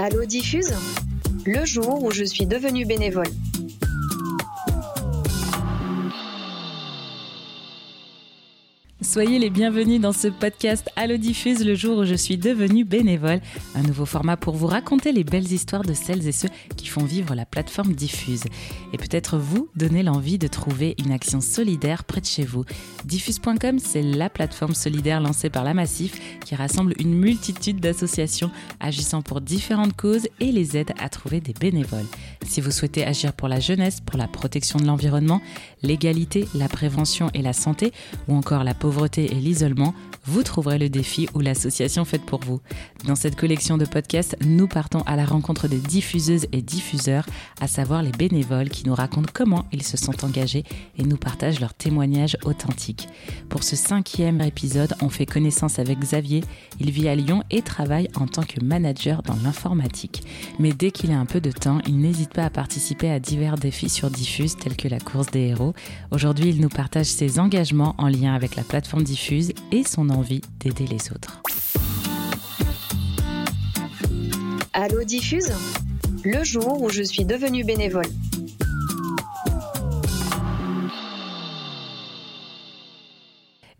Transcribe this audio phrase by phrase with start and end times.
[0.00, 0.76] Allo Diffuse
[1.44, 3.26] Le jour où je suis devenue bénévole.
[9.08, 13.40] Soyez les bienvenus dans ce podcast Allo Diffuse le jour où je suis devenue bénévole,
[13.74, 17.04] un nouveau format pour vous raconter les belles histoires de celles et ceux qui font
[17.04, 18.44] vivre la plateforme Diffuse
[18.92, 22.66] et peut-être vous donner l'envie de trouver une action solidaire près de chez vous.
[23.06, 29.22] Diffuse.com, c'est la plateforme solidaire lancée par la Massif qui rassemble une multitude d'associations agissant
[29.22, 32.04] pour différentes causes et les aide à trouver des bénévoles.
[32.46, 35.40] Si vous souhaitez agir pour la jeunesse, pour la protection de l'environnement,
[35.82, 37.94] l'égalité, la prévention et la santé
[38.28, 39.94] ou encore la pauvreté et l'isolement,
[40.24, 42.60] vous trouverez le défi ou l'association faite pour vous.
[43.06, 47.24] Dans cette collection de podcasts, nous partons à la rencontre des diffuseuses et diffuseurs,
[47.60, 50.64] à savoir les bénévoles qui nous racontent comment ils se sont engagés
[50.98, 53.08] et nous partagent leurs témoignages authentiques.
[53.48, 56.42] Pour ce cinquième épisode, on fait connaissance avec Xavier.
[56.80, 60.22] Il vit à Lyon et travaille en tant que manager dans l'informatique.
[60.58, 63.56] Mais dès qu'il a un peu de temps, il n'hésite pas à participer à divers
[63.56, 65.74] défis sur Diffuse tels que la course des héros.
[66.10, 70.40] Aujourd'hui, il nous partage ses engagements en lien avec la plateforme diffuse et son envie
[70.60, 71.42] d'aider les autres.
[74.72, 75.52] Allo Diffuse
[76.24, 78.06] Le jour où je suis devenue bénévole.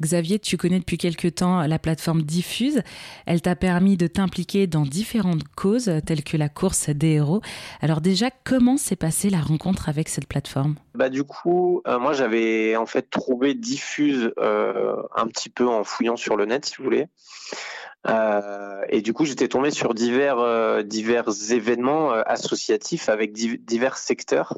[0.01, 2.83] Xavier, tu connais depuis quelque temps la plateforme Diffuse.
[3.27, 7.41] Elle t'a permis de t'impliquer dans différentes causes telles que la course des héros.
[7.81, 10.77] Alors déjà, comment s'est passée la rencontre avec cette plateforme?
[10.95, 15.85] Bah du coup, euh, moi j'avais en fait trouvé Diffuse euh, un petit peu en
[15.85, 17.07] fouillant sur le net, si vous voulez.
[18.07, 24.57] Euh, et du coup, j'étais tombé sur divers divers événements associatifs avec divers secteurs.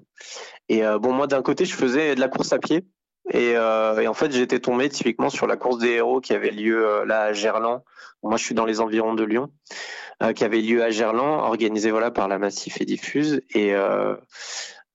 [0.69, 2.85] Et bon, moi d'un côté, je faisais de la course à pied.
[3.35, 6.87] Euh, et, en fait, j'étais tombé typiquement sur la course des héros qui avait lieu
[6.87, 7.83] euh, là à Gerland.
[8.23, 9.51] Moi, je suis dans les environs de Lyon,
[10.23, 13.41] euh, qui avait lieu à Gerland, organisée voilà par la Massif et Diffuse.
[13.55, 13.75] Et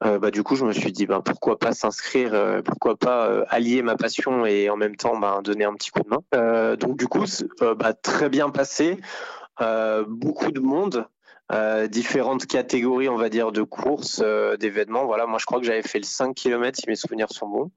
[0.01, 3.95] bah, du coup, je me suis dit, ben, pourquoi pas s'inscrire, pourquoi pas allier ma
[3.95, 6.75] passion et en même temps ben, donner un petit coup de main.
[6.75, 7.25] donc du coup,
[7.59, 8.99] bah, très bien passé,
[10.07, 11.07] beaucoup de monde.
[11.89, 14.23] Différentes catégories, on va dire, de courses,
[14.59, 15.05] d'événements.
[15.05, 17.71] Voilà, moi je crois que j'avais fait le 5 km si mes souvenirs sont bons.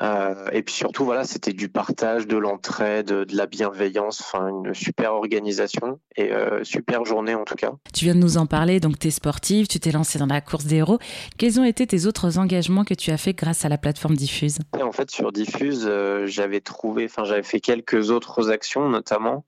[0.00, 4.74] Euh, et puis surtout, voilà, c'était du partage, de l'entraide, de la bienveillance, enfin une
[4.74, 7.72] super organisation et euh, super journée en tout cas.
[7.92, 10.40] Tu viens de nous en parler, donc tu es sportive, tu t'es lancée dans la
[10.40, 10.98] course des héros.
[11.36, 14.58] Quels ont été tes autres engagements que tu as fait grâce à la plateforme Diffuse?
[14.80, 19.44] En fait, sur Diffuse, euh, j'avais trouvé, enfin j'avais fait quelques autres actions, notamment,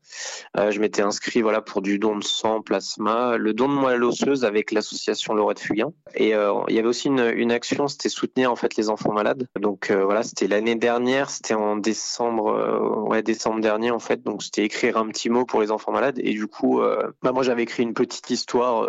[0.57, 4.45] je m'étais inscrit voilà pour du don de sang, plasma, le don de moelle osseuse
[4.45, 5.93] avec l'association Laurette Fugain.
[6.15, 9.47] Et il y avait aussi une, une action, c'était soutenir en fait les enfants malades.
[9.59, 14.23] Donc voilà, c'était c'était l'année dernière, c'était en décembre, euh, ouais décembre dernier en fait.
[14.23, 16.19] Donc c'était écrire un petit mot pour les enfants malades.
[16.19, 18.89] Et du coup, euh, bah, moi j'avais écrit une petite histoire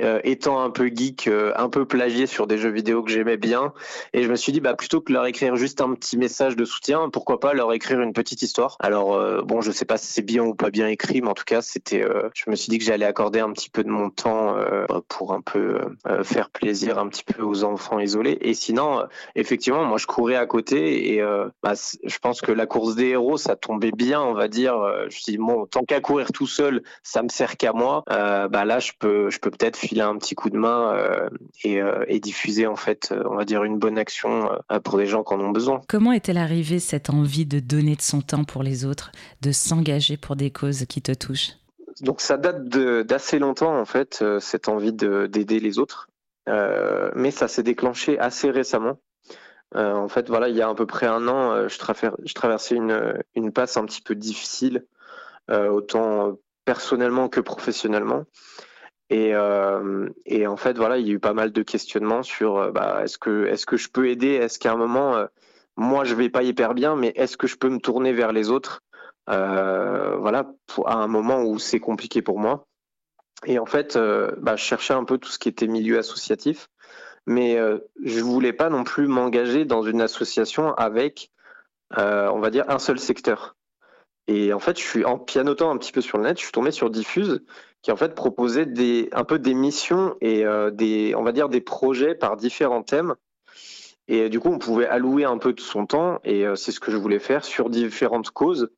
[0.00, 3.36] euh, étant un peu geek, euh, un peu plagié sur des jeux vidéo que j'aimais
[3.36, 3.72] bien.
[4.12, 6.64] Et je me suis dit, bah, plutôt que leur écrire juste un petit message de
[6.64, 8.76] soutien, pourquoi pas leur écrire une petite histoire.
[8.80, 11.34] Alors, euh, bon, je sais pas si c'est bien ou pas bien écrit, mais en
[11.34, 12.04] tout cas, c'était,
[12.34, 14.56] je me suis dit que j'allais accorder un petit peu de mon temps
[15.08, 15.78] pour un peu
[16.22, 18.38] faire plaisir un petit peu aux enfants isolés.
[18.40, 19.04] Et sinon,
[19.34, 21.22] effectivement, moi, je courais à côté et
[21.62, 24.74] bah, je pense que la course des héros, ça tombait bien, on va dire.
[25.00, 28.04] je me suis dit, bon, tant qu'à courir tout seul, ça me sert qu'à moi.
[28.06, 31.30] bah là, je peux, je peux peut-être filer un petit coup de main euh,
[31.64, 34.50] euh, et, diffuser en fait, euh, on va dire une bonne action
[34.84, 35.80] pour des gens qui en ont besoin.
[35.88, 40.16] Comment est-elle arrivée cette envie de donner de son temps pour les autres, de s'engager
[40.16, 41.52] pour des causes qui te touchent?
[42.02, 46.08] Donc ça date d'assez longtemps en fait cette envie d'aider les autres,
[46.46, 48.98] mais ça s'est déclenché assez récemment.
[49.74, 51.76] en fait voilà il y a à peu près un an je,
[52.24, 54.84] je traversais une, une passe un petit peu difficile
[55.50, 58.26] autant personnellement que professionnellement
[59.10, 62.58] et, euh, et, en fait, voilà, il y a eu pas mal de questionnements sur
[62.58, 64.32] euh, bah, est-ce que, est que je peux aider?
[64.34, 65.26] Est-ce qu'à un moment, euh,
[65.76, 68.50] moi, je vais pas hyper bien, mais est-ce que je peux me tourner vers les
[68.50, 68.82] autres?
[69.26, 70.50] Voilà,
[70.86, 72.66] à un moment où c'est compliqué pour moi.
[73.46, 73.98] Et en fait,
[74.38, 76.68] bah, je cherchais un peu tout ce qui était milieu associatif,
[77.26, 77.58] mais
[78.02, 81.30] je voulais pas non plus m'engager dans une association avec,
[81.94, 83.54] on va dire, un seul secteur.
[84.28, 86.52] Et en fait, je suis en pianotant un petit peu sur le net, je suis
[86.52, 87.42] tombé sur Diffuse,
[87.82, 91.48] qui en fait proposait des, un peu des missions et euh, des, on va dire
[91.48, 93.14] des projets par différents thèmes.
[94.08, 96.80] Et du coup, on pouvait allouer un peu de son temps, et euh, c'est ce
[96.80, 98.70] que je voulais faire sur différentes causes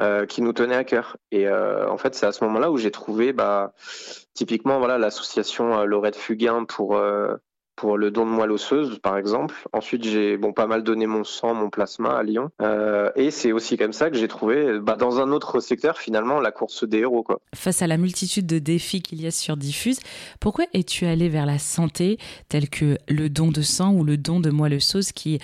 [0.00, 1.16] euh, qui nous tenaient à cœur.
[1.30, 3.74] Et en fait, c'est à ce moment-là où j'ai trouvé, bah,
[4.34, 7.00] typiquement, voilà, l'association Laurette Fugain pour
[7.76, 9.54] pour le don de moelle osseuse, par exemple.
[9.72, 12.50] Ensuite, j'ai bon pas mal donné mon sang, mon plasma à Lyon.
[12.62, 16.40] Euh, et c'est aussi comme ça que j'ai trouvé, bah, dans un autre secteur, finalement,
[16.40, 17.22] la course des héros.
[17.22, 17.40] Quoi.
[17.54, 20.00] Face à la multitude de défis qu'il y a sur Diffuse,
[20.40, 22.18] pourquoi es-tu allé vers la santé,
[22.48, 25.38] telle que le don de sang ou le don de moelle osseuse, qui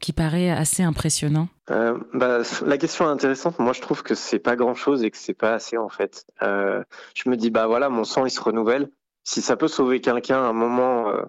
[0.00, 1.48] qui paraît assez impressionnant?
[1.70, 3.58] Euh, bah, La question est intéressante.
[3.58, 6.26] Moi, je trouve que c'est pas grand-chose et que c'est pas assez en fait.
[6.42, 6.82] Euh,
[7.14, 8.90] je me dis bah voilà, mon sang il se renouvelle.
[9.22, 11.22] Si ça peut sauver quelqu'un à un moment euh,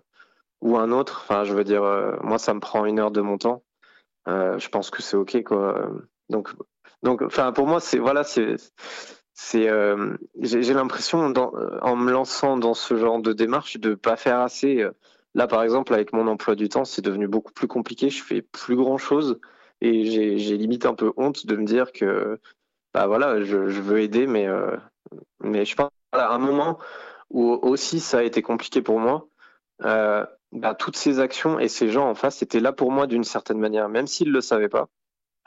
[0.62, 1.22] ou un autre.
[1.24, 3.64] Enfin, je veux dire, euh, moi, ça me prend une heure de mon temps.
[4.28, 5.90] Euh, je pense que c'est ok, quoi.
[6.30, 6.50] Donc,
[7.04, 8.56] donc, enfin, pour moi, c'est voilà, c'est,
[9.34, 11.34] c'est, euh, j'ai l'impression,
[11.82, 14.88] en me lançant dans ce genre de démarche, de pas faire assez.
[15.36, 18.10] Là, par exemple, avec mon emploi du temps, c'est devenu beaucoup plus compliqué.
[18.10, 19.40] Je fais plus grand chose
[19.82, 22.40] et j'ai limite un peu honte de me dire que,
[22.94, 24.48] bah voilà, je, veux aider, mais
[25.42, 26.80] mais je pense à un moment
[27.30, 29.28] où aussi ça a été compliqué pour moi.
[30.56, 33.60] Bah, toutes ces actions et ces gens en face étaient là pour moi d'une certaine
[33.60, 34.88] manière, même s'ils ne le savaient pas.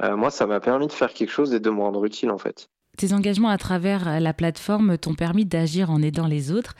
[0.03, 2.39] Euh, moi, ça m'a permis de faire quelque chose et de me rendre utile en
[2.39, 2.69] fait.
[2.97, 6.75] Tes engagements à travers la plateforme t'ont permis d'agir en aidant les autres,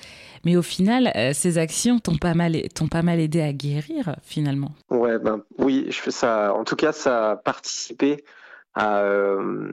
[0.45, 4.17] mais au final, euh, ces actions t'ont pas mal, t'ont pas mal aidé à guérir
[4.23, 4.73] finalement.
[4.91, 6.55] Ouais, ben oui, je fais ça.
[6.55, 8.25] En tout cas, ça a participé
[8.75, 9.71] à, euh,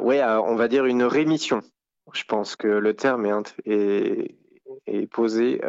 [0.00, 1.60] ouais, on va dire une rémission.
[2.12, 4.34] Je pense que le terme est, est,
[4.86, 5.60] est posé.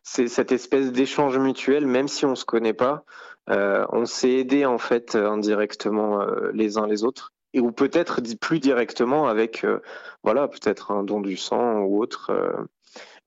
[0.00, 3.04] Euh, c'est cette espèce d'échange mutuel, même si on se connaît pas,
[3.48, 8.60] euh, on s'est aidé en fait indirectement euh, les uns les autres, ou peut-être plus
[8.60, 9.80] directement avec, euh,
[10.22, 12.30] voilà, peut-être un don du sang ou autre.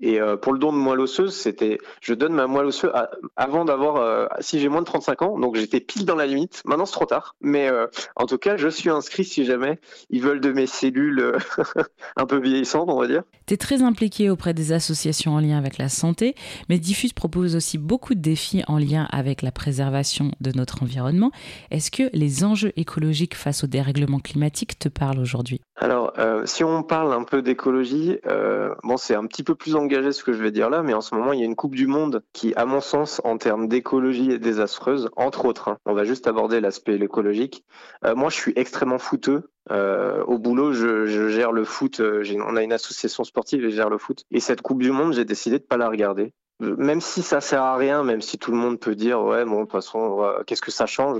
[0.03, 2.91] Et euh, pour le don de moelle osseuse, c'était, je donne ma moelle osseuse
[3.37, 6.61] avant d'avoir, euh, si j'ai moins de 35 ans, donc j'étais pile dans la limite.
[6.65, 9.79] Maintenant c'est trop tard, mais euh, en tout cas, je suis inscrit si jamais
[10.09, 11.37] ils veulent de mes cellules
[12.17, 13.23] un peu vieillissantes, on va dire.
[13.45, 16.35] Tu es très impliqué auprès des associations en lien avec la santé,
[16.67, 21.31] mais Diffuse propose aussi beaucoup de défis en lien avec la préservation de notre environnement.
[21.71, 25.61] Est-ce que les enjeux écologiques face au dérèglement climatique te parlent aujourd'hui?
[25.83, 26.13] Alors,
[26.45, 28.17] si on parle un peu d'écologie,
[28.83, 31.01] bon, c'est un petit peu plus engagé ce que je vais dire là, mais en
[31.01, 33.67] ce moment, il y a une Coupe du Monde qui, à mon sens, en termes
[33.67, 35.67] d'écologie, est désastreuse, entre autres.
[35.67, 35.77] Hein.
[35.85, 37.65] On va juste aborder l'aspect écologique.
[38.05, 39.49] Euh, moi, je suis extrêmement footeux.
[39.71, 41.99] Euh, au boulot, je, gère le foot.
[41.99, 44.23] Euh, on a une association sportive et je gère le foot.
[44.31, 46.33] Et cette Coupe du Monde, j'ai décidé de pas la regarder.
[46.59, 49.57] Même si ça sert à rien, même si tout le monde peut dire ouais, bon,
[49.57, 51.19] de toute façon, qu'est-ce que ça change?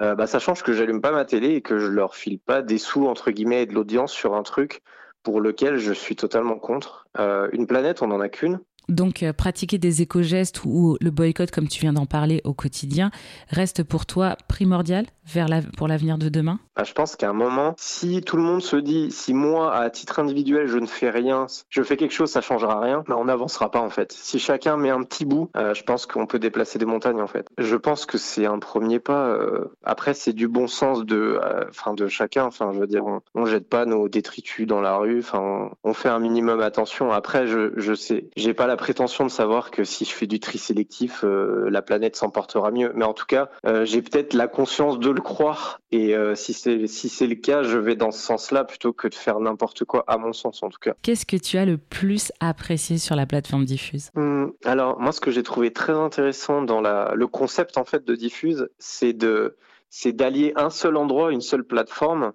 [0.00, 2.62] Euh, bah, ça change que j'allume pas ma télé et que je leur file pas
[2.62, 4.82] des sous entre guillemets et de l'audience sur un truc
[5.22, 7.08] pour lequel je suis totalement contre.
[7.18, 8.60] Euh, une planète, on n'en a qu'une.
[8.88, 13.10] Donc, euh, pratiquer des éco-gestes ou le boycott, comme tu viens d'en parler au quotidien,
[13.50, 16.60] reste pour toi primordial vers pour l'avenir de demain?
[16.76, 19.90] Bah, Je pense qu'à un moment, si tout le monde se dit, si moi, à
[19.90, 23.24] titre individuel, je ne fais rien, je fais quelque chose, ça changera rien, bah, on
[23.24, 24.12] n'avancera pas en fait.
[24.12, 27.26] Si chacun met un petit bout, euh, je pense qu'on peut déplacer des montagnes en
[27.26, 27.48] fait.
[27.58, 29.26] Je pense que c'est un premier pas.
[29.26, 31.40] Euh, après, c'est du bon sens de,
[31.70, 32.44] enfin, de chacun.
[32.44, 35.18] Enfin, je veux dire, on, on jette pas nos détritus dans la rue.
[35.18, 37.10] Enfin, on, on fait un minimum attention.
[37.10, 40.40] Après, je, je sais, j'ai pas la prétention de savoir que si je fais du
[40.40, 42.92] tri sélectif, euh, la planète s'en portera mieux.
[42.94, 45.80] Mais en tout cas, euh, j'ai peut-être la conscience de le croire.
[45.90, 49.08] Et euh, si c'est si c'est le cas, je vais dans ce sens-là plutôt que
[49.08, 50.94] de faire n'importe quoi, à mon sens en tout cas.
[51.02, 54.10] Qu'est-ce que tu as le plus apprécié sur la plateforme Diffuse?
[54.14, 58.04] Hum, Alors moi, ce que j'ai trouvé très intéressant dans la, le concept en fait
[58.04, 59.56] de Diffuse, c'est de
[59.88, 62.32] c'est d'allier un seul endroit, une seule plateforme,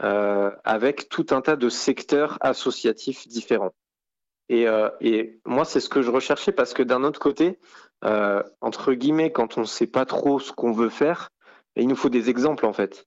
[0.00, 3.72] avec tout un tas de secteurs associatifs différents.
[4.48, 7.58] Et, euh, et moi, c'est ce que je recherchais parce que d'un autre côté,
[8.04, 11.30] euh, entre guillemets, quand on ne sait pas trop ce qu'on veut faire,
[11.76, 13.06] il nous faut des exemples en fait.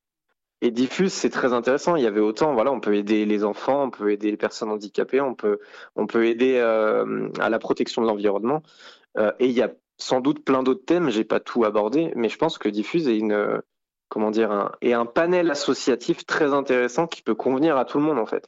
[0.61, 1.95] Et Diffuse, c'est très intéressant.
[1.95, 4.69] Il y avait autant, voilà, on peut aider les enfants, on peut aider les personnes
[4.69, 5.59] handicapées, on peut,
[5.95, 8.61] on peut aider euh, à la protection de l'environnement.
[9.39, 11.09] Et il y a sans doute plein d'autres thèmes.
[11.09, 13.61] J'ai pas tout abordé, mais je pense que Diffuse est une,
[14.07, 18.19] comment dire, un, un panel associatif très intéressant qui peut convenir à tout le monde
[18.19, 18.47] en fait.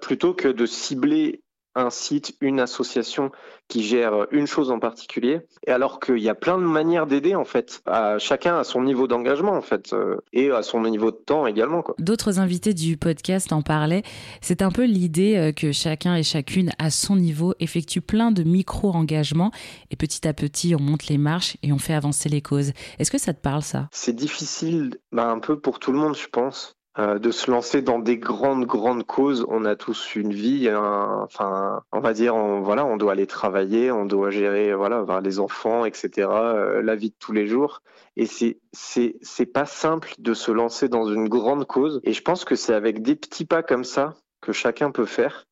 [0.00, 1.43] Plutôt que de cibler
[1.74, 3.30] un site, une association
[3.68, 7.34] qui gère une chose en particulier, et alors qu'il y a plein de manières d'aider
[7.34, 11.10] en fait, à chacun à son niveau d'engagement en fait, euh, et à son niveau
[11.10, 11.82] de temps également.
[11.98, 14.02] D'autres invités du podcast en parlaient.
[14.42, 18.42] C'est un peu l'idée euh, que chacun et chacune à son niveau effectue plein de
[18.42, 19.50] micro-engagements,
[19.90, 22.72] et petit à petit on monte les marches et on fait avancer les causes.
[22.98, 23.88] Est-ce que ça te parle ça?
[23.92, 26.76] C'est difficile, bah, un peu pour tout le monde je pense.
[26.96, 29.44] Euh, de se lancer dans des grandes grandes causes.
[29.48, 33.90] On a tous une vie, enfin, on va dire, on, voilà, on doit aller travailler,
[33.90, 36.28] on doit gérer, voilà, les enfants, etc.
[36.30, 37.82] Euh, la vie de tous les jours.
[38.16, 42.00] Et c'est c'est c'est pas simple de se lancer dans une grande cause.
[42.04, 45.46] Et je pense que c'est avec des petits pas comme ça que chacun peut faire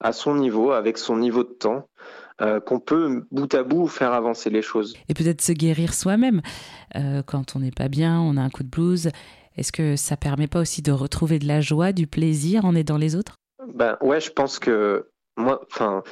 [0.00, 1.88] à son niveau, avec son niveau de temps,
[2.38, 4.94] qu'on peut bout à bout faire avancer les choses.
[5.08, 6.42] Et peut-être se guérir soi-même.
[7.26, 9.10] quand on n'est pas bien, on a un coup de blues.
[9.56, 12.98] Est-ce que ça permet pas aussi de retrouver de la joie, du plaisir en aidant
[12.98, 13.36] les autres?
[13.74, 16.02] Ben ouais, je pense que moi, enfin,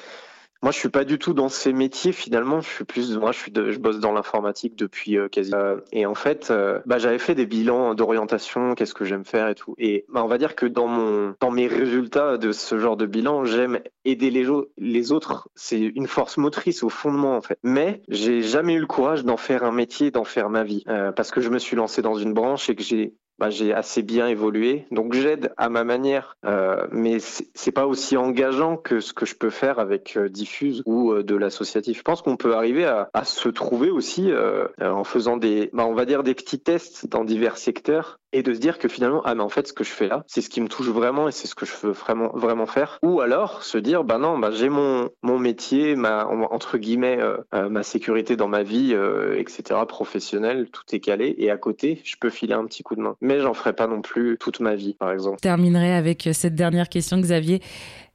[0.64, 2.62] moi, je suis pas du tout dans ces métiers finalement.
[2.62, 5.52] Je suis plus, moi, je bosse dans l'informatique depuis euh, quasi.
[5.54, 9.48] Euh, et en fait, euh, bah, j'avais fait des bilans d'orientation, qu'est-ce que j'aime faire
[9.48, 9.74] et tout.
[9.76, 13.04] Et bah, on va dire que dans mon, dans mes résultats de ce genre de
[13.04, 14.46] bilan, j'aime aider les,
[14.78, 15.50] les autres.
[15.54, 17.58] C'est une force motrice au fondement en fait.
[17.62, 20.82] Mais j'ai jamais eu le courage d'en faire un métier, d'en faire ma vie,
[21.14, 24.02] parce que je me suis lancé dans une branche et que j'ai bah, j'ai assez
[24.02, 24.86] bien évolué.
[24.90, 29.34] Donc j'aide à ma manière, euh, mais c'est pas aussi engageant que ce que je
[29.34, 31.98] peux faire avec euh, Diffuse ou euh, de l'associatif.
[31.98, 35.94] Je pense qu'on peut arriver à, se trouver aussi euh, en faisant des, bah, on
[35.94, 39.34] va dire des petits tests dans divers secteurs et de se dire que finalement ah
[39.34, 41.32] mais en fait ce que je fais là c'est ce qui me touche vraiment et
[41.32, 44.50] c'est ce que je veux vraiment vraiment faire ou alors se dire bah non bah
[44.52, 48.94] j'ai mon mon métier ma entre guillemets euh, ma sécurité dans ma vie
[49.36, 53.00] etc professionnelle tout est calé et à côté je peux filer un petit coup de
[53.00, 55.38] main mais j'en ferai pas non plus toute ma vie, par exemple.
[55.38, 57.60] Je terminerai avec cette dernière question, Xavier.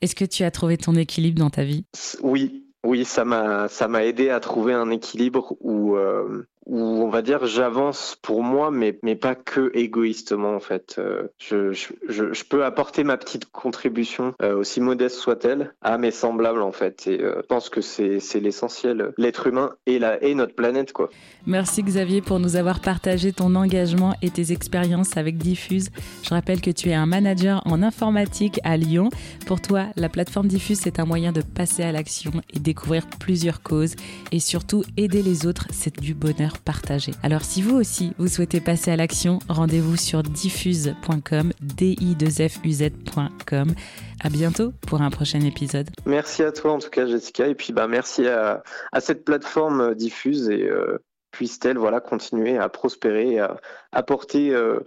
[0.02, 1.86] Est-ce que tu as trouvé ton équilibre dans ta vie?
[2.22, 7.10] Oui, oui, ça m'a ça m'a aidé à trouver un équilibre où euh, où on
[7.10, 10.96] va dire j'avance pour moi, mais, mais pas que égoïstement en fait.
[11.00, 16.62] Euh, je, je, peux apporter ma petite contribution, euh, aussi modeste soit-elle, à mes semblables
[16.62, 17.08] en fait.
[17.08, 21.10] Et euh, je pense que c'est l'essentiel, l'être humain et, la, et notre planète quoi.
[21.46, 25.90] Merci Xavier pour nous avoir partagé ton engagement et tes expériences avec Diffuse.
[26.24, 29.10] Je rappelle que tu es un manager en informatique à Lyon.
[29.48, 33.62] Pour toi, la plateforme Diffuse, c'est un moyen de passer à l'action et découvrir plusieurs
[33.62, 33.96] causes
[34.32, 37.12] et surtout aider les autres, c'est du bonheur partager.
[37.24, 42.48] Alors si vous aussi, vous souhaitez passer à l'action, rendez-vous sur diffuse.com, d i 2
[42.48, 43.74] f u zcom
[44.22, 45.90] À bientôt pour un prochain épisode.
[46.06, 48.64] Merci à toi en tout cas Jessica et puis bah merci à,
[49.00, 50.98] cette plateforme Diffuse et euh,
[51.32, 53.58] puisse-t-elle voilà, continuer à prospérer, à
[53.92, 54.80] apporter euh,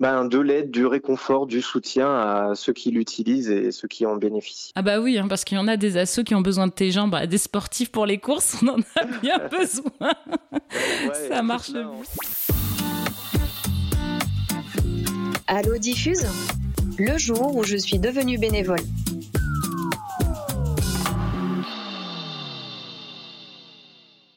[0.00, 4.16] ben, de l'aide, du réconfort, du soutien à ceux qui l'utilisent et ceux qui en
[4.16, 4.72] bénéficient?
[4.74, 6.72] Ah bah oui, hein, parce qu'il y en a des assos qui ont besoin de
[6.72, 10.12] tes jambes, bah, des sportifs pour les courses, on en a bien besoin.
[11.28, 11.70] Ça marche.
[15.46, 16.26] Allo Diffuse,
[16.98, 18.80] le jour où je suis devenue bénévole.